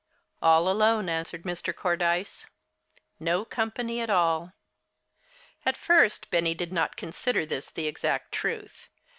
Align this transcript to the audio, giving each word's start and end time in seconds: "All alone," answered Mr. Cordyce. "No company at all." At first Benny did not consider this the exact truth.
"All 0.41 0.67
alone," 0.67 1.09
answered 1.09 1.43
Mr. 1.43 1.75
Cordyce. 1.75 2.47
"No 3.19 3.45
company 3.45 4.01
at 4.01 4.09
all." 4.09 4.53
At 5.63 5.77
first 5.77 6.31
Benny 6.31 6.55
did 6.55 6.73
not 6.73 6.95
consider 6.97 7.45
this 7.45 7.69
the 7.69 7.85
exact 7.85 8.31
truth. 8.31 8.89